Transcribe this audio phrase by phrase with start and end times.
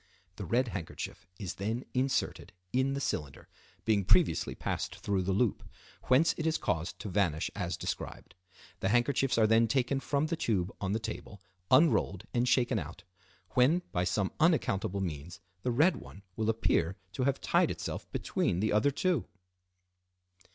[0.37, 3.47] The red handkerchief is then inserted in the cylinder,
[3.85, 5.61] being previously passed through the loop,
[6.05, 8.33] whence it is caused to vanish as described.
[8.79, 13.03] The handkerchiefs are then taken from the tube on the table, unrolled and shaken out;
[13.51, 18.59] when, by some unaccountable means, the red one will appear to have tied itself between
[18.59, 19.27] the other two.